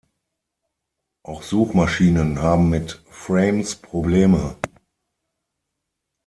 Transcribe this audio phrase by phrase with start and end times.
[1.21, 4.55] Auch Suchmaschinen haben mit Frames Probleme.